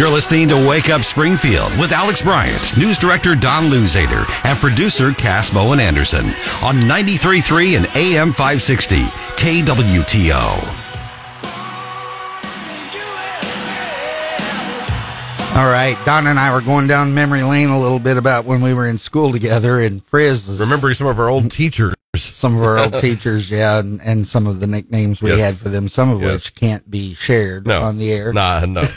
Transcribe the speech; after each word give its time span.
You're 0.00 0.08
listening 0.08 0.48
to 0.48 0.66
Wake 0.66 0.88
Up 0.88 1.02
Springfield 1.02 1.78
with 1.78 1.92
Alex 1.92 2.22
Bryant, 2.22 2.74
news 2.78 2.96
director 2.96 3.34
Don 3.34 3.64
Luzader, 3.64 4.24
and 4.46 4.58
producer 4.58 5.12
Cass 5.12 5.50
Bowen 5.50 5.78
Anderson 5.78 6.24
on 6.64 6.76
93.3 6.88 7.76
and 7.76 7.86
AM 7.94 8.32
560 8.32 8.96
KWTO. 9.36 10.80
All 15.54 15.70
right, 15.70 15.98
Don 16.06 16.28
and 16.28 16.38
I 16.38 16.50
were 16.50 16.62
going 16.62 16.86
down 16.86 17.12
memory 17.12 17.42
lane 17.42 17.68
a 17.68 17.78
little 17.78 17.98
bit 17.98 18.16
about 18.16 18.46
when 18.46 18.62
we 18.62 18.72
were 18.72 18.88
in 18.88 18.96
school 18.96 19.32
together, 19.32 19.80
and 19.80 20.02
Frizz 20.06 20.60
remembering 20.60 20.94
some 20.94 21.08
of 21.08 21.18
our 21.18 21.28
old 21.28 21.50
teachers, 21.50 21.92
some 22.16 22.56
of 22.56 22.62
our 22.62 22.78
old 22.78 22.94
teachers, 23.00 23.50
yeah, 23.50 23.78
and, 23.78 24.00
and 24.02 24.26
some 24.26 24.46
of 24.46 24.60
the 24.60 24.66
nicknames 24.66 25.22
we 25.22 25.30
Yes. 25.30 25.38
had 25.38 25.56
for 25.56 25.68
them, 25.68 25.88
some 25.88 26.10
of 26.10 26.20
Yes. 26.20 26.32
which 26.32 26.54
can't 26.54 26.90
be 26.90 27.14
shared 27.14 27.66
No. 27.66 27.82
on 27.82 27.98
the 27.98 28.12
air. 28.12 28.32
Nah, 28.32 28.64
no. 28.66 28.88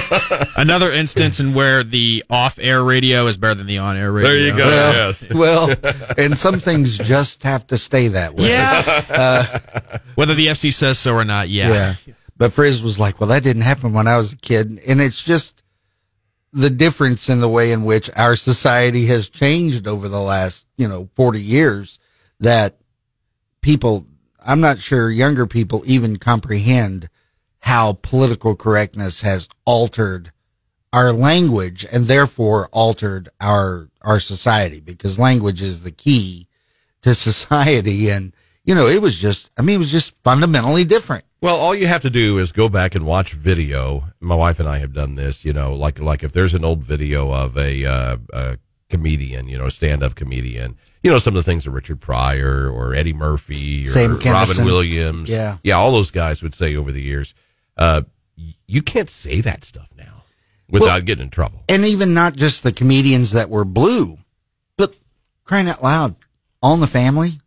Another 0.56 0.90
instance 0.90 1.38
in 1.38 1.54
where 1.54 1.84
the 1.84 2.24
off-air 2.28 2.82
radio 2.82 3.26
is 3.26 3.36
better 3.38 3.54
than 3.54 3.66
the 3.66 3.78
on-air 3.78 4.10
radio. 4.10 4.28
There 4.30 4.38
you 4.38 4.56
go. 4.56 4.66
Well, 4.66 4.92
yes. 5.08 5.28
well, 5.32 5.70
and 6.18 6.36
some 6.36 6.58
things 6.58 6.98
just 6.98 7.42
have 7.44 7.66
to 7.68 7.76
stay 7.78 8.08
that 8.08 8.34
way. 8.34 8.48
Yeah. 8.48 9.02
Uh, 9.10 9.98
Whether 10.16 10.34
the 10.34 10.48
FCC 10.48 10.72
says 10.72 10.98
so 10.98 11.14
or 11.14 11.24
not, 11.24 11.48
yeah. 11.48 11.94
Yeah. 12.04 12.14
But 12.36 12.52
Frizz 12.52 12.82
was 12.82 12.98
like, 12.98 13.20
well, 13.20 13.28
that 13.28 13.42
didn't 13.44 13.62
happen 13.62 13.92
when 13.92 14.06
I 14.08 14.16
was 14.18 14.32
a 14.32 14.36
kid. 14.36 14.80
And 14.86 15.00
it's 15.00 15.22
just 15.22 15.62
the 16.52 16.68
difference 16.70 17.28
in 17.28 17.40
the 17.40 17.48
way 17.48 17.70
in 17.72 17.84
which 17.84 18.10
our 18.16 18.34
society 18.36 19.06
has 19.06 19.28
changed 19.28 19.86
over 19.86 20.08
the 20.08 20.20
last, 20.20 20.66
you 20.76 20.88
know, 20.88 21.08
40 21.14 21.40
years 21.40 21.98
that 22.40 22.78
people, 23.60 24.06
I'm 24.44 24.60
not 24.60 24.80
sure 24.80 25.10
younger 25.10 25.46
people 25.46 25.82
even 25.86 26.18
comprehend 26.18 27.08
how 27.60 27.98
political 28.02 28.54
correctness 28.54 29.22
has 29.22 29.48
altered 29.64 30.32
our 30.92 31.12
language 31.12 31.84
and 31.90 32.06
therefore 32.06 32.68
altered 32.72 33.28
our, 33.40 33.88
our 34.02 34.20
society 34.20 34.80
because 34.80 35.18
language 35.18 35.60
is 35.60 35.82
the 35.82 35.90
key 35.90 36.46
to 37.02 37.14
society. 37.28 38.08
And, 38.08 38.34
you 38.64 38.74
know, 38.74 38.86
it 38.86 39.02
was 39.02 39.18
just, 39.18 39.50
I 39.56 39.62
mean, 39.62 39.76
it 39.76 39.78
was 39.78 39.90
just 39.90 40.14
fundamentally 40.22 40.84
different. 40.84 41.24
Well, 41.42 41.56
all 41.56 41.74
you 41.74 41.86
have 41.86 42.02
to 42.02 42.10
do 42.10 42.38
is 42.38 42.50
go 42.50 42.68
back 42.68 42.94
and 42.94 43.04
watch 43.04 43.32
video. 43.32 44.04
My 44.20 44.34
wife 44.34 44.58
and 44.58 44.68
I 44.68 44.78
have 44.78 44.94
done 44.94 45.16
this. 45.16 45.44
You 45.44 45.52
know, 45.52 45.74
like 45.74 46.00
like 46.00 46.24
if 46.24 46.32
there's 46.32 46.54
an 46.54 46.64
old 46.64 46.82
video 46.82 47.30
of 47.30 47.58
a, 47.58 47.84
uh, 47.84 48.16
a 48.32 48.58
comedian, 48.88 49.48
you 49.48 49.58
know, 49.58 49.68
stand-up 49.68 50.14
comedian. 50.14 50.76
You 51.02 51.10
know, 51.10 51.18
some 51.18 51.36
of 51.36 51.44
the 51.44 51.48
things 51.50 51.64
that 51.64 51.70
Richard 51.70 52.00
Pryor 52.00 52.68
or 52.70 52.94
Eddie 52.94 53.12
Murphy 53.12 53.86
or 53.86 53.90
Sam 53.90 54.18
Robin 54.18 54.64
Williams. 54.64 55.28
Yeah. 55.28 55.58
yeah, 55.62 55.74
all 55.74 55.92
those 55.92 56.10
guys 56.10 56.42
would 56.42 56.54
say 56.54 56.74
over 56.76 56.90
the 56.92 57.02
years. 57.02 57.34
Uh, 57.76 58.02
you 58.66 58.82
can't 58.82 59.08
say 59.10 59.40
that 59.40 59.64
stuff 59.64 59.88
now 59.96 60.22
without 60.68 60.86
Well- 60.86 61.00
getting 61.02 61.24
in 61.24 61.30
trouble. 61.30 61.62
and 61.68 61.84
even 61.84 62.12
not 62.14 62.36
just 62.36 62.62
the 62.62 62.72
comedians 62.72 63.32
that 63.32 63.50
were 63.50 63.64
blue, 63.64 64.18
but 64.76 64.94
crying 65.44 65.68
out 65.68 65.82
loud, 65.82 66.16
All 66.62 66.74
in 66.74 66.80
the 66.80 66.86
Family, 66.86 67.40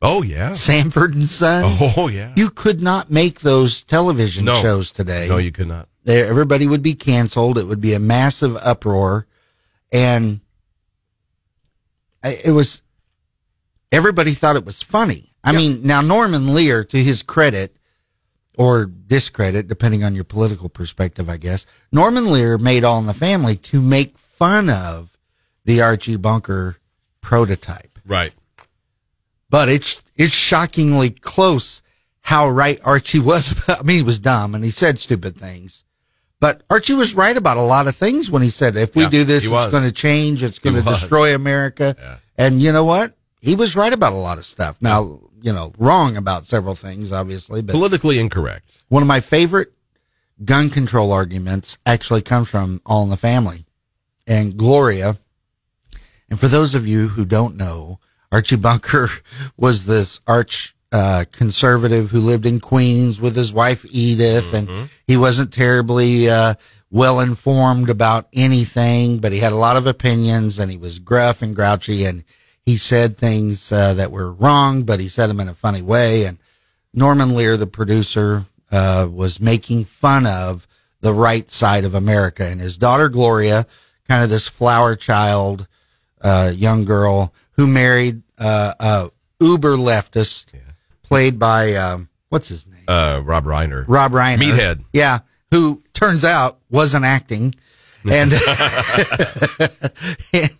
Oh 0.00 0.22
yeah. 0.22 0.52
Sanford 0.52 1.14
and 1.14 1.28
Son. 1.28 1.76
Oh 1.96 2.06
yeah. 2.08 2.32
You 2.36 2.50
could 2.50 2.80
not 2.80 3.10
make 3.10 3.40
those 3.40 3.82
television 3.82 4.44
No. 4.44 4.54
shows 4.62 4.92
today. 4.92 5.26
no, 5.28 5.38
you 5.38 5.50
could 5.50 5.66
not. 5.68 5.88
Everybody 6.06 6.66
would 6.68 6.82
be 6.82 6.94
canceled. 6.94 7.58
It 7.58 7.64
would 7.66 7.80
be 7.80 7.94
a 7.94 7.98
massive 7.98 8.56
uproar, 8.58 9.26
and 9.92 10.40
it 12.24 12.52
was. 12.52 12.82
Everybody 13.90 14.32
thought 14.34 14.56
it 14.56 14.64
was 14.66 14.82
funny. 14.82 15.32
I 15.42 15.52
mean, 15.52 15.80
now 15.86 16.00
Norman 16.02 16.52
Lear, 16.54 16.84
to 16.84 17.02
his 17.02 17.22
credit 17.22 17.74
or 18.58 18.84
discredit, 18.86 19.66
depending 19.68 20.04
on 20.04 20.14
your 20.14 20.24
political 20.24 20.68
perspective, 20.68 21.28
I 21.30 21.36
guess, 21.38 21.64
Norman 21.92 22.26
Lear 22.30 22.58
made 22.58 22.84
All 22.84 22.98
in 22.98 23.06
the 23.06 23.14
Family 23.14 23.56
to 23.56 23.80
make 23.80 24.18
fun 24.18 24.68
of 24.68 25.16
the 25.64 25.80
Archie 25.80 26.16
Bunker 26.16 26.76
prototype 27.20 27.98
Right. 28.06 28.32
but 29.50 29.68
it's 29.68 30.02
it's 30.16 30.34
shockingly 30.34 31.10
close 31.10 31.82
how 32.22 32.48
right 32.48 32.80
Archie 32.84 33.20
was. 33.20 33.52
About, 33.64 33.80
I 33.80 33.82
mean, 33.84 33.96
he 33.98 34.02
was 34.02 34.18
dumb 34.18 34.54
and 34.54 34.64
he 34.64 34.70
said 34.70 34.98
stupid 34.98 35.36
things, 35.36 35.84
but 36.40 36.62
Archie 36.70 36.94
was 36.94 37.14
right 37.14 37.36
about 37.36 37.56
a 37.56 37.62
lot 37.62 37.86
of 37.88 37.96
things 37.96 38.30
when 38.30 38.42
he 38.42 38.50
said, 38.50 38.76
"If 38.76 38.94
we 38.94 39.02
Yeah, 39.04 39.08
do 39.10 39.24
this, 39.24 39.44
it's 39.44 39.52
going 39.70 39.84
to 39.84 39.92
change. 39.92 40.42
It's 40.42 40.58
going 40.58 40.76
to 40.76 40.82
destroy 40.82 41.34
America." 41.34 41.96
Yeah. 41.98 42.16
And 42.36 42.62
you 42.62 42.72
know 42.72 42.84
what? 42.84 43.16
He 43.40 43.54
was 43.54 43.74
right 43.76 43.92
about 43.92 44.12
a 44.12 44.16
lot 44.16 44.38
of 44.38 44.44
stuff. 44.44 44.78
Now, 44.80 45.20
you 45.40 45.52
know, 45.52 45.72
wrong 45.78 46.16
about 46.16 46.44
several 46.46 46.74
things, 46.74 47.12
obviously, 47.12 47.62
but 47.62 47.72
Politically 47.72 48.18
incorrect. 48.18 48.82
one 48.88 49.02
of 49.02 49.06
my 49.06 49.20
favorite 49.20 49.72
gun 50.44 50.70
control 50.70 51.12
arguments 51.12 51.78
actually 51.86 52.22
comes 52.22 52.48
from 52.48 52.80
All 52.86 53.02
in 53.04 53.10
the 53.10 53.16
Family 53.16 53.64
and 54.26 54.56
Gloria. 54.56 55.16
And 56.30 56.38
for 56.38 56.48
those 56.48 56.74
of 56.74 56.86
you 56.86 57.08
who 57.08 57.24
don't 57.24 57.56
know, 57.56 58.00
Archie 58.30 58.56
Bunker 58.56 59.08
was 59.56 59.86
this 59.86 60.20
arch 60.26 60.74
uh, 60.90 61.24
conservative 61.32 62.10
who 62.10 62.20
lived 62.20 62.46
in 62.46 62.60
Queens 62.60 63.20
with 63.20 63.36
his 63.36 63.52
wife 63.52 63.84
Edith, 63.90 64.54
and 64.54 64.90
he 65.06 65.16
wasn't 65.16 65.52
terribly 65.52 66.30
uh, 66.30 66.54
well 66.90 67.20
informed 67.20 67.90
about 67.90 68.28
anything, 68.32 69.18
but 69.18 69.32
he 69.32 69.38
had 69.38 69.52
a 69.52 69.56
lot 69.56 69.76
of 69.76 69.86
opinions, 69.86 70.58
and 70.58 70.70
he 70.70 70.76
was 70.76 70.98
gruff 70.98 71.42
and 71.42 71.54
grouchy, 71.54 72.04
and 72.04 72.24
he 72.64 72.76
said 72.76 73.16
things 73.16 73.70
uh, 73.70 73.94
that 73.94 74.10
were 74.10 74.32
wrong, 74.32 74.82
but 74.84 75.00
he 75.00 75.08
said 75.08 75.28
them 75.28 75.40
in 75.40 75.48
a 75.48 75.54
funny 75.54 75.82
way, 75.82 76.24
and 76.24 76.38
Norman 76.94 77.34
Lear, 77.34 77.56
the 77.56 77.66
producer, 77.66 78.46
uh, 78.70 79.08
was 79.10 79.40
making 79.40 79.84
fun 79.84 80.26
of 80.26 80.66
the 81.00 81.14
right 81.14 81.50
side 81.50 81.84
of 81.84 81.94
America, 81.94 82.44
and 82.44 82.60
his 82.60 82.76
daughter 82.76 83.08
Gloria, 83.08 83.66
kind 84.08 84.22
of 84.24 84.30
this 84.30 84.48
flower 84.48 84.96
child, 84.96 85.66
uh, 86.20 86.52
young 86.54 86.84
girl 86.84 87.32
who 87.52 87.66
married 87.66 88.22
uh, 88.38 88.72
uh, 88.80 89.08
uber 89.40 89.76
leftist, 89.76 90.46
played 91.08 91.38
by 91.38 91.74
um, 91.74 92.08
what's 92.28 92.48
his 92.48 92.66
name, 92.66 92.84
Uh, 92.86 93.20
Rob 93.24 93.44
Reiner. 93.44 93.84
Rob 93.88 94.12
Reiner, 94.12 94.38
Meathead. 94.38 94.84
yeah, 94.92 95.20
who 95.50 95.82
turns 95.94 96.24
out 96.24 96.58
wasn't 96.70 97.04
acting, 97.04 97.54
and 98.10 98.32
and, 100.32 100.50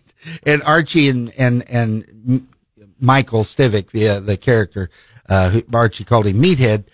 and 0.43 0.63
Archie 0.63 1.09
and 1.09 1.31
and 1.37 1.63
and 1.69 2.47
Michael 2.99 3.43
Stivic, 3.43 3.91
the 3.91 4.07
uh, 4.09 4.19
the 4.19 4.37
character, 4.37 4.89
uh, 5.27 5.49
who 5.49 5.63
Archie 5.73 6.03
called 6.03 6.25
him 6.27 6.41
Meathead, 6.41 6.85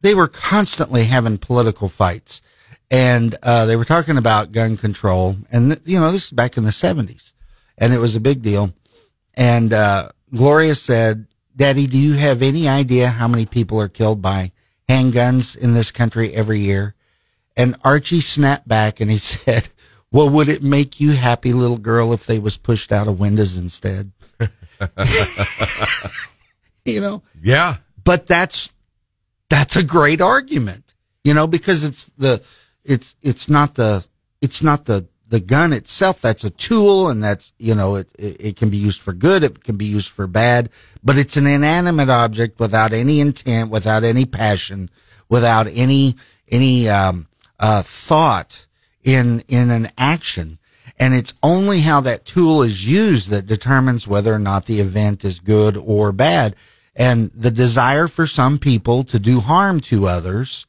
they 0.00 0.14
were 0.14 0.28
constantly 0.28 1.04
having 1.04 1.38
political 1.38 1.88
fights, 1.88 2.42
and 2.90 3.36
uh, 3.42 3.66
they 3.66 3.76
were 3.76 3.84
talking 3.84 4.16
about 4.18 4.52
gun 4.52 4.76
control, 4.76 5.36
and 5.50 5.72
th- 5.72 5.82
you 5.86 5.98
know 5.98 6.12
this 6.12 6.26
is 6.26 6.32
back 6.32 6.56
in 6.56 6.64
the 6.64 6.72
seventies, 6.72 7.32
and 7.78 7.92
it 7.94 7.98
was 7.98 8.14
a 8.14 8.20
big 8.20 8.42
deal, 8.42 8.72
and 9.34 9.72
uh, 9.72 10.10
Gloria 10.34 10.74
said, 10.74 11.26
"Daddy, 11.56 11.86
do 11.86 11.96
you 11.98 12.12
have 12.14 12.42
any 12.42 12.68
idea 12.68 13.08
how 13.08 13.26
many 13.28 13.46
people 13.46 13.80
are 13.80 13.88
killed 13.88 14.20
by 14.22 14.52
handguns 14.88 15.56
in 15.56 15.72
this 15.74 15.90
country 15.90 16.32
every 16.34 16.60
year?" 16.60 16.94
And 17.56 17.74
Archie 17.82 18.20
snapped 18.20 18.68
back 18.68 19.00
and 19.00 19.10
he 19.10 19.18
said, 19.32 19.68
"Well, 20.12 20.28
would 20.28 20.48
it 20.48 20.62
make 20.62 21.00
you 21.00 21.12
happy, 21.12 21.52
little 21.52 21.78
girl, 21.78 22.12
if 22.12 22.26
they 22.26 22.38
was 22.38 22.56
pushed 22.58 22.92
out 22.92 23.08
of 23.08 23.18
windows 23.18 23.56
instead?" 23.56 24.12
you 26.84 27.00
know, 27.00 27.22
Yeah. 27.42 27.76
but 28.04 28.26
that's 28.26 28.72
that's 29.48 29.76
a 29.76 29.82
great 29.82 30.20
argument, 30.20 30.94
you 31.24 31.32
know, 31.34 31.46
because 31.46 31.84
it's 31.84 32.06
the 32.18 32.42
it's 32.84 33.16
it's 33.22 33.48
not 33.48 33.74
the 33.74 34.04
it's 34.40 34.62
not 34.62 34.84
the 34.84 35.06
the 35.28 35.40
gun 35.40 35.72
itself 35.72 36.20
that's 36.20 36.44
a 36.44 36.50
tool 36.50 37.08
and 37.08 37.22
that's 37.22 37.52
you 37.58 37.74
know 37.74 37.96
it, 37.96 38.08
it 38.18 38.36
it 38.38 38.56
can 38.56 38.70
be 38.70 38.76
used 38.76 39.00
for 39.00 39.12
good 39.12 39.42
it 39.42 39.64
can 39.64 39.76
be 39.76 39.84
used 39.84 40.08
for 40.08 40.26
bad 40.26 40.70
but 41.02 41.18
it's 41.18 41.36
an 41.36 41.46
inanimate 41.46 42.08
object 42.08 42.60
without 42.60 42.92
any 42.92 43.20
intent 43.20 43.70
without 43.70 44.04
any 44.04 44.24
passion 44.24 44.88
without 45.28 45.66
any 45.68 46.14
any 46.48 46.88
um 46.88 47.26
uh 47.58 47.82
thought 47.82 48.66
in 49.06 49.40
in 49.46 49.70
an 49.70 49.88
action. 49.96 50.58
And 50.98 51.14
it's 51.14 51.32
only 51.42 51.80
how 51.80 52.00
that 52.02 52.26
tool 52.26 52.62
is 52.62 52.86
used 52.86 53.30
that 53.30 53.46
determines 53.46 54.08
whether 54.08 54.34
or 54.34 54.38
not 54.38 54.66
the 54.66 54.80
event 54.80 55.24
is 55.24 55.40
good 55.40 55.76
or 55.76 56.10
bad. 56.10 56.56
And 56.94 57.30
the 57.34 57.50
desire 57.50 58.08
for 58.08 58.26
some 58.26 58.58
people 58.58 59.04
to 59.04 59.18
do 59.18 59.40
harm 59.40 59.80
to 59.80 60.06
others 60.06 60.66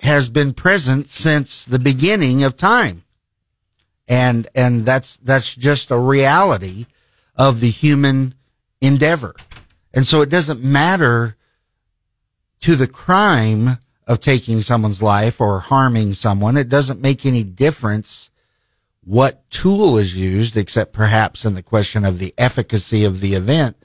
has 0.00 0.30
been 0.30 0.52
present 0.52 1.08
since 1.08 1.64
the 1.64 1.78
beginning 1.78 2.42
of 2.42 2.56
time 2.56 3.04
and 4.08 4.48
and 4.54 4.84
that's 4.84 5.16
that's 5.18 5.54
just 5.54 5.90
a 5.90 5.98
reality 5.98 6.86
of 7.36 7.60
the 7.60 7.70
human 7.70 8.34
endeavor. 8.80 9.34
And 9.94 10.06
so 10.06 10.22
it 10.22 10.30
doesn't 10.30 10.62
matter 10.62 11.36
to 12.60 12.76
the 12.76 12.86
crime 12.86 13.78
of 14.06 14.20
taking 14.20 14.62
someone's 14.62 15.02
life 15.02 15.40
or 15.40 15.60
harming 15.60 16.14
someone. 16.14 16.56
It 16.56 16.68
doesn't 16.68 17.00
make 17.00 17.24
any 17.24 17.44
difference 17.44 18.30
what 19.04 19.48
tool 19.50 19.98
is 19.98 20.16
used 20.16 20.56
except 20.56 20.92
perhaps 20.92 21.44
in 21.44 21.54
the 21.54 21.62
question 21.62 22.04
of 22.04 22.18
the 22.18 22.34
efficacy 22.38 23.04
of 23.04 23.20
the 23.20 23.34
event. 23.34 23.76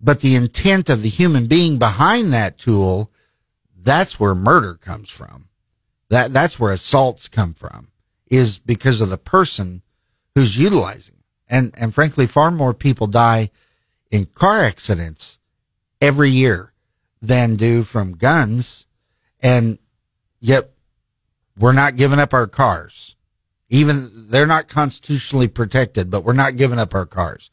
But 0.00 0.20
the 0.20 0.34
intent 0.34 0.88
of 0.88 1.02
the 1.02 1.08
human 1.08 1.46
being 1.46 1.78
behind 1.78 2.32
that 2.32 2.58
tool 2.58 3.10
that's 3.82 4.20
where 4.20 4.34
murder 4.34 4.74
comes 4.74 5.08
from. 5.08 5.48
That 6.10 6.32
that's 6.32 6.58
where 6.58 6.72
assaults 6.72 7.28
come 7.28 7.54
from 7.54 7.88
is 8.30 8.58
because 8.58 9.00
of 9.00 9.10
the 9.10 9.18
person 9.18 9.82
who's 10.34 10.56
utilizing 10.56 11.16
it. 11.16 11.24
And, 11.48 11.74
and 11.76 11.92
frankly, 11.92 12.26
far 12.26 12.52
more 12.52 12.72
people 12.72 13.08
die 13.08 13.50
in 14.10 14.26
car 14.26 14.62
accidents 14.62 15.40
every 16.00 16.30
year 16.30 16.72
than 17.20 17.56
do 17.56 17.82
from 17.82 18.16
guns. 18.16 18.86
And 19.40 19.78
yet 20.38 20.70
we're 21.58 21.72
not 21.72 21.96
giving 21.96 22.20
up 22.20 22.32
our 22.32 22.46
cars. 22.46 23.16
Even 23.68 24.10
they're 24.30 24.46
not 24.46 24.68
constitutionally 24.68 25.48
protected, 25.48 26.10
but 26.10 26.24
we're 26.24 26.32
not 26.32 26.56
giving 26.56 26.78
up 26.78 26.94
our 26.94 27.06
cars. 27.06 27.50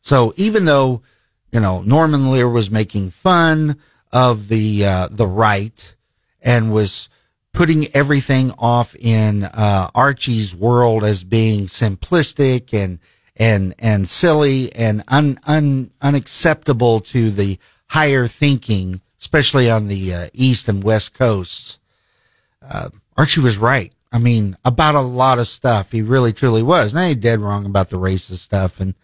So 0.00 0.32
even 0.36 0.64
though, 0.66 1.02
you 1.50 1.60
know, 1.60 1.82
Norman 1.82 2.30
Lear 2.30 2.48
was 2.48 2.70
making 2.70 3.10
fun 3.10 3.78
of 4.12 4.48
the, 4.48 4.84
uh, 4.84 5.08
the 5.10 5.26
right 5.26 5.94
and 6.42 6.72
was 6.72 7.08
putting 7.52 7.86
everything 7.94 8.52
off 8.58 8.94
in, 8.96 9.44
uh, 9.44 9.90
Archie's 9.94 10.54
world 10.54 11.04
as 11.04 11.24
being 11.24 11.66
simplistic 11.66 12.72
and, 12.72 12.98
and, 13.36 13.74
and 13.78 14.08
silly 14.08 14.72
and 14.74 15.02
un, 15.08 15.38
un, 15.46 15.90
unacceptable 16.00 17.00
to 17.00 17.30
the 17.30 17.58
higher 17.88 18.26
thinking, 18.26 19.00
especially 19.18 19.70
on 19.70 19.88
the 19.88 20.14
uh, 20.14 20.28
east 20.32 20.68
and 20.68 20.84
west 20.84 21.12
coasts. 21.14 21.78
Uh, 22.62 22.90
Archie 23.16 23.40
was 23.40 23.58
right. 23.58 23.92
I 24.12 24.18
mean, 24.18 24.56
about 24.64 24.94
a 24.94 25.00
lot 25.00 25.38
of 25.38 25.46
stuff. 25.46 25.92
He 25.92 26.02
really, 26.02 26.32
truly 26.32 26.62
was. 26.62 26.92
Now 26.92 27.06
he's 27.08 27.16
dead 27.16 27.40
wrong 27.40 27.64
about 27.64 27.90
the 27.90 27.98
racist 27.98 28.38
stuff 28.38 28.80
and, 28.80 28.94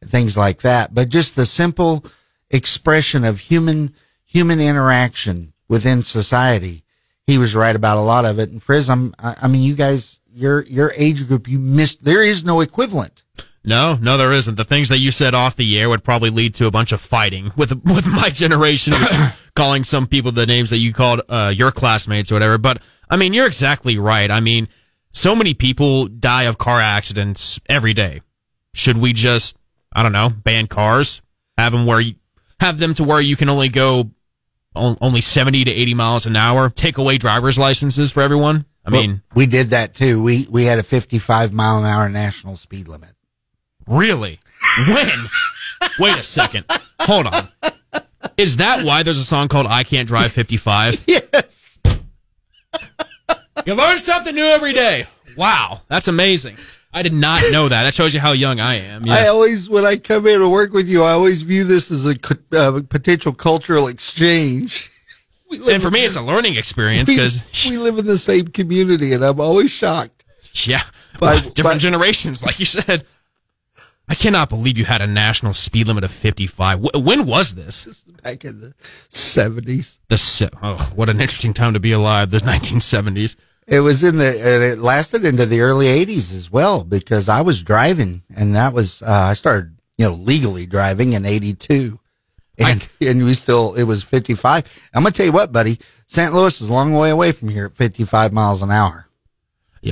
and 0.00 0.10
things 0.10 0.36
like 0.36 0.60
that. 0.62 0.94
But 0.94 1.08
just 1.08 1.34
the 1.34 1.46
simple 1.46 2.04
expression 2.50 3.24
of 3.24 3.40
human, 3.40 3.94
human 4.24 4.60
interaction 4.60 5.52
within 5.68 6.02
society. 6.02 6.83
He 7.26 7.38
was 7.38 7.54
right 7.54 7.74
about 7.74 7.98
a 7.98 8.02
lot 8.02 8.24
of 8.24 8.38
it. 8.38 8.50
And 8.50 8.62
Frizz, 8.62 8.90
I'm, 8.90 9.14
I, 9.18 9.36
I 9.42 9.48
mean, 9.48 9.62
you 9.62 9.74
guys, 9.74 10.20
your, 10.32 10.62
your 10.64 10.92
age 10.96 11.26
group, 11.26 11.48
you 11.48 11.58
missed, 11.58 12.04
there 12.04 12.22
is 12.22 12.44
no 12.44 12.60
equivalent. 12.60 13.24
No, 13.66 13.96
no, 13.96 14.18
there 14.18 14.32
isn't. 14.32 14.56
The 14.56 14.64
things 14.64 14.90
that 14.90 14.98
you 14.98 15.10
said 15.10 15.34
off 15.34 15.56
the 15.56 15.80
air 15.80 15.88
would 15.88 16.04
probably 16.04 16.28
lead 16.28 16.54
to 16.56 16.66
a 16.66 16.70
bunch 16.70 16.92
of 16.92 17.00
fighting 17.00 17.50
with 17.56 17.72
with 17.84 18.06
my 18.06 18.28
generation, 18.28 18.92
calling 19.56 19.84
some 19.84 20.06
people 20.06 20.32
the 20.32 20.44
names 20.44 20.68
that 20.68 20.76
you 20.76 20.92
called 20.92 21.22
uh, 21.30 21.50
your 21.54 21.72
classmates 21.72 22.30
or 22.30 22.34
whatever. 22.34 22.58
But 22.58 22.82
I 23.08 23.16
mean, 23.16 23.32
you're 23.32 23.46
exactly 23.46 23.96
right. 23.96 24.30
I 24.30 24.40
mean, 24.40 24.68
so 25.12 25.34
many 25.34 25.54
people 25.54 26.08
die 26.08 26.42
of 26.42 26.58
car 26.58 26.80
accidents 26.80 27.58
every 27.66 27.94
day. 27.94 28.20
Should 28.74 28.98
we 28.98 29.14
just, 29.14 29.56
I 29.92 30.02
don't 30.02 30.12
know, 30.12 30.28
ban 30.28 30.66
cars, 30.66 31.22
have 31.56 31.72
them 31.72 31.86
where 31.86 32.00
you 32.00 32.16
have 32.60 32.78
them 32.78 32.92
to 32.94 33.04
where 33.04 33.20
you 33.20 33.36
can 33.36 33.48
only 33.48 33.70
go 33.70 34.10
only 34.74 35.20
70 35.20 35.64
to 35.64 35.70
80 35.70 35.94
miles 35.94 36.26
an 36.26 36.36
hour, 36.36 36.68
take 36.70 36.98
away 36.98 37.18
driver's 37.18 37.58
licenses 37.58 38.10
for 38.12 38.22
everyone? 38.22 38.64
I 38.84 38.90
Well, 38.90 39.00
mean, 39.00 39.22
we 39.34 39.46
did 39.46 39.70
that 39.70 39.94
too. 39.94 40.22
We, 40.22 40.46
we 40.50 40.64
had 40.64 40.78
a 40.78 40.82
55 40.82 41.52
mile 41.52 41.78
an 41.78 41.86
hour 41.86 42.08
national 42.08 42.56
speed 42.56 42.88
limit. 42.88 43.10
Really? 43.86 44.40
When? 44.88 45.08
Wait 45.98 46.18
a 46.18 46.22
second. 46.22 46.66
Hold 47.00 47.26
on. 47.26 47.48
Is 48.36 48.56
that 48.56 48.84
why 48.84 49.02
there's 49.02 49.18
a 49.18 49.24
song 49.24 49.48
called 49.48 49.66
I 49.66 49.84
Can't 49.84 50.08
Drive 50.08 50.32
55? 50.32 51.04
Yes. 51.08 51.78
You 53.66 53.74
learn 53.74 53.96
something 53.98 54.34
new 54.34 54.44
every 54.44 54.72
day. 54.72 55.06
Wow. 55.36 55.82
That's 55.88 56.08
amazing. 56.08 56.56
I 56.94 57.02
did 57.02 57.12
not 57.12 57.42
know 57.50 57.68
that. 57.68 57.82
That 57.82 57.92
shows 57.94 58.14
you 58.14 58.20
how 58.20 58.32
young 58.32 58.60
I 58.60 58.76
am. 58.76 59.08
I 59.10 59.26
always, 59.26 59.68
when 59.68 59.84
I 59.84 59.96
come 59.96 60.26
in 60.28 60.38
to 60.40 60.48
work 60.48 60.72
with 60.72 60.88
you, 60.88 61.02
I 61.02 61.10
always 61.12 61.42
view 61.42 61.64
this 61.64 61.90
as 61.90 62.06
a 62.06 62.16
uh, 62.52 62.80
potential 62.88 63.32
cultural 63.32 63.88
exchange. 63.88 64.90
And 65.68 65.80
for 65.80 65.90
me, 65.90 66.04
it's 66.04 66.16
a 66.16 66.22
learning 66.22 66.56
experience 66.56 67.08
because, 67.08 67.44
we 67.70 67.76
live 67.78 67.98
in 67.98 68.06
the 68.06 68.18
same 68.18 68.48
community, 68.48 69.12
and 69.12 69.22
I'm 69.24 69.38
always 69.38 69.70
shocked. 69.70 70.24
yeah, 70.64 70.82
By- 71.20 71.36
different 71.40 71.64
by- 71.64 71.78
generations, 71.78 72.42
like 72.42 72.58
you 72.58 72.64
said. 72.66 73.04
I 74.08 74.14
cannot 74.16 74.48
believe 74.48 74.76
you 74.76 74.84
had 74.84 75.00
a 75.00 75.06
national 75.06 75.52
speed 75.52 75.86
limit 75.86 76.02
of 76.02 76.10
55. 76.10 76.80
Wh- 76.80 76.94
When 77.04 77.24
was 77.26 77.54
this? 77.54 77.84
This 77.84 78.04
was 78.04 78.16
back 78.16 78.44
in 78.44 78.60
the 78.62 78.74
70s, 79.10 79.98
The 80.08 80.18
se- 80.18 80.50
oh, 80.60 80.90
what 80.96 81.08
an 81.08 81.20
interesting 81.20 81.54
time 81.54 81.72
to 81.74 81.80
be 81.80 81.92
alive. 81.92 82.30
The 82.30 82.38
1970s. 82.40 83.36
It 83.66 83.80
was 83.80 84.02
in 84.02 84.16
the, 84.16 84.26
and 84.26 84.62
it 84.62 84.78
lasted 84.78 85.24
into 85.24 85.46
the 85.46 85.60
early 85.60 85.86
80s 85.86 86.34
as 86.34 86.50
well 86.50 86.84
because 86.84 87.28
I 87.28 87.40
was 87.40 87.62
driving, 87.62 88.22
and 88.34 88.54
that 88.54 88.72
was 88.72 89.02
uh, 89.02 89.28
I 89.30 89.34
started, 89.34 89.76
you 89.96 90.06
know, 90.06 90.14
legally 90.14 90.66
driving 90.66 91.12
in 91.12 91.24
82. 91.24 91.98
And, 92.56 92.88
and 93.00 93.24
we 93.24 93.34
still, 93.34 93.74
it 93.74 93.84
was 93.84 94.04
55. 94.04 94.90
I'm 94.94 95.02
going 95.02 95.12
to 95.12 95.16
tell 95.16 95.26
you 95.26 95.32
what, 95.32 95.50
buddy, 95.50 95.78
St. 96.06 96.32
Louis 96.32 96.60
is 96.60 96.68
a 96.68 96.72
long 96.72 96.92
way 96.92 97.10
away 97.10 97.32
from 97.32 97.48
here 97.48 97.66
at 97.66 97.74
55 97.74 98.32
miles 98.32 98.62
an 98.62 98.70
hour. 98.70 99.08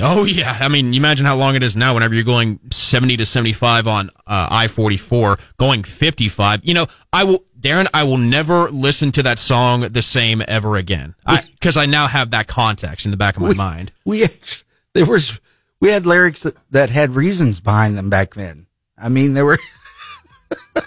Oh 0.01 0.23
yeah, 0.23 0.57
I 0.59 0.69
mean, 0.69 0.93
you 0.93 0.99
imagine 0.99 1.25
how 1.25 1.35
long 1.35 1.55
it 1.55 1.61
is 1.61 1.75
now. 1.75 1.93
Whenever 1.93 2.15
you're 2.15 2.23
going 2.23 2.59
70 2.71 3.17
to 3.17 3.25
75 3.25 3.87
on 3.87 4.09
uh, 4.25 4.47
I-44, 4.49 5.39
going 5.57 5.83
55. 5.83 6.61
You 6.63 6.73
know, 6.73 6.87
I 7.11 7.25
will, 7.25 7.45
Darin, 7.63 7.87
I 7.93 8.03
will 8.03 8.17
never 8.17 8.69
listen 8.69 9.11
to 9.13 9.23
that 9.23 9.39
song 9.39 9.81
the 9.81 10.01
same 10.03 10.43
ever 10.47 10.75
again, 10.75 11.15
because 11.53 11.75
I, 11.77 11.85
now 11.87 12.05
have 12.07 12.29
that 12.31 12.47
context 12.47 13.05
in 13.05 13.11
the 13.11 13.17
back 13.17 13.35
of 13.37 13.41
my 13.41 13.49
We- 13.49 13.55
mind. 13.55 13.91
we 14.05 14.27
there 14.93 15.05
was 15.07 15.39
we 15.79 15.89
had 15.89 16.05
lyrics 16.05 16.41
that, 16.41 16.55
that 16.71 16.89
had 16.91 17.15
reasons 17.15 17.59
behind 17.59 17.97
them 17.97 18.09
back 18.09 18.35
then. 18.35 18.67
I 18.97 19.09
mean, 19.09 19.33
there 19.33 19.45
were 19.45 19.57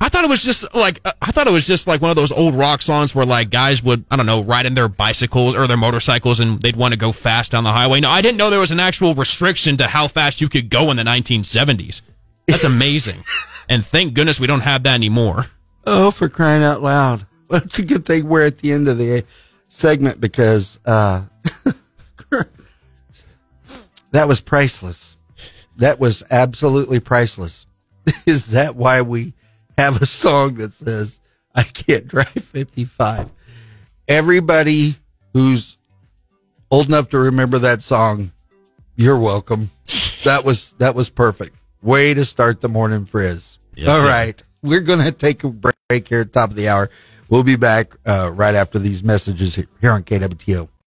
I 0.00 0.10
thought 0.10 0.24
it 0.24 0.30
was 0.30 0.42
just 0.44 0.72
like 0.74 1.00
uh, 1.06 1.12
I 1.22 1.32
thought 1.32 1.46
it 1.46 1.52
was 1.52 1.66
just 1.66 1.86
like 1.86 2.02
one 2.02 2.10
of 2.10 2.16
those 2.16 2.30
old 2.30 2.54
rock 2.54 2.82
songs 2.82 3.14
where 3.14 3.24
like 3.24 3.48
guys 3.50 3.82
would 3.82 4.04
I 4.10 4.16
don't 4.16 4.26
know 4.26 4.42
ride 4.42 4.66
in 4.66 4.74
their 4.74 4.88
bicycles 4.88 5.54
or 5.54 5.66
their 5.66 5.76
motorcycles 5.78 6.38
and 6.38 6.60
they'd 6.60 6.76
want 6.76 6.92
to 6.92 6.98
go 6.98 7.12
fast 7.12 7.52
down 7.52 7.64
the 7.64 7.72
highway. 7.72 8.00
No, 8.00 8.10
I 8.10 8.20
didn't 8.20 8.36
know 8.36 8.50
there 8.50 8.60
was 8.60 8.70
an 8.70 8.78
actual 8.80 9.14
restriction 9.14 9.78
to 9.78 9.86
how 9.88 10.06
fast 10.06 10.40
you 10.42 10.48
could 10.50 10.68
go 10.68 10.90
in 10.90 10.96
the 10.98 11.02
1970s. 11.02 12.02
That's 12.46 12.64
amazing, 12.64 13.24
and 13.70 13.84
thank 13.84 14.12
goodness 14.14 14.38
we 14.38 14.46
don't 14.46 14.60
have 14.60 14.82
that 14.82 14.94
anymore. 14.94 15.46
Oh, 15.86 16.10
for 16.10 16.28
crying 16.28 16.62
out 16.62 16.82
loud! 16.82 17.26
Well, 17.50 17.62
it's 17.64 17.80
a 17.80 17.82
good 17.84 18.06
thing 18.06 18.28
we're 18.28 18.46
at 18.46 18.58
the 18.58 18.70
end 18.70 18.86
of 18.86 18.96
the 18.96 19.24
segment 19.68 20.20
because 20.20 20.78
uh, 20.86 21.24
that 24.12 24.28
was 24.28 24.40
priceless. 24.40 25.16
That 25.78 25.98
was 25.98 26.22
absolutely 26.30 27.00
priceless. 27.00 27.66
Is 28.26 28.52
that 28.52 28.76
why 28.76 29.02
we 29.02 29.34
have 29.76 30.00
a 30.00 30.06
song 30.06 30.54
that 30.54 30.72
says 30.74 31.20
"I 31.52 31.64
can't 31.64 32.06
drive 32.06 32.28
55"? 32.28 33.28
Everybody 34.06 34.94
who's 35.32 35.76
old 36.70 36.86
enough 36.86 37.08
to 37.10 37.18
remember 37.18 37.58
that 37.58 37.82
song, 37.82 38.30
you're 38.94 39.18
welcome. 39.18 39.70
That 40.22 40.44
was 40.44 40.72
that 40.78 40.94
was 40.94 41.10
perfect. 41.10 41.56
Way 41.82 42.14
to 42.14 42.24
start 42.24 42.60
the 42.60 42.68
morning 42.68 43.06
frizz. 43.06 43.58
Yes, 43.74 43.88
All 43.88 44.02
sir. 44.02 44.08
right, 44.08 44.42
we're 44.62 44.80
gonna 44.80 45.12
take 45.12 45.44
a 45.44 45.50
break 45.50 45.74
here 46.08 46.20
at 46.20 46.32
the 46.32 46.40
top 46.40 46.50
of 46.50 46.56
the 46.56 46.68
hour. 46.68 46.90
We'll 47.28 47.44
be 47.44 47.56
back 47.56 47.94
uh, 48.06 48.32
right 48.34 48.54
after 48.54 48.78
these 48.78 49.04
messages 49.04 49.54
here 49.54 49.92
on 49.92 50.02
KWTO. 50.02 50.70